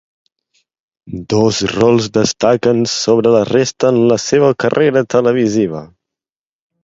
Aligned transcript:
Dos 1.33 1.57
rols 1.73 2.07
destaquen 2.15 2.79
sobre 2.95 3.33
la 3.35 3.43
resta 3.51 3.91
en 3.95 3.99
la 4.13 4.17
seva 4.25 4.49
carrera 4.65 5.03
televisiva. 5.17 5.83